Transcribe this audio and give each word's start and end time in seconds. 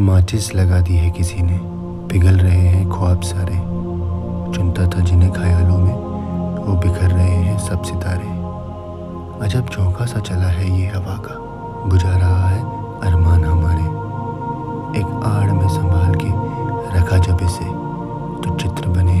माचिस 0.00 0.54
लगा 0.54 0.80
दी 0.80 0.96
है 0.96 1.10
किसी 1.10 1.42
ने। 1.42 1.60
पिघल 2.08 2.36
रहे 2.38 2.56
हैं 2.56 2.90
ख्वाब 2.90 3.20
सारे। 3.20 3.56
चुनता 4.54 4.88
था 4.88 5.00
जिन्हें 5.00 5.32
ख्यालों 5.32 5.78
में, 5.78 5.94
वो 6.64 6.72
बिखर 6.76 7.10
रहे 7.10 7.26
हैं 7.26 7.58
सब 7.58 7.82
सितारे। 7.82 8.28
अजब 9.46 9.68
चौंका 9.68 10.06
सा 10.06 10.20
चला 10.20 10.48
है 10.48 10.80
ये 10.80 10.86
हवा 10.86 11.16
का। 11.16 11.34
बुझा 11.88 12.16
रहा 12.16 12.48
है 12.48 12.60
अरमान 13.00 13.44
हमारे। 13.44 13.82
एक 15.00 15.22
आड़ 15.24 15.50
में 15.52 15.68
संभाल 15.68 16.14
के 16.14 16.28
रखा 16.98 17.18
जब 17.18 17.38
इसे 17.42 17.64
तो 18.42 18.56
चित्र 18.56 18.88
बने 18.88 19.11